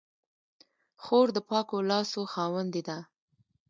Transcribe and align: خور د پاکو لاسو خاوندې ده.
خور 1.03 1.27
د 1.35 1.37
پاکو 1.49 1.77
لاسو 1.89 2.21
خاوندې 2.33 2.81
ده. 2.87 2.97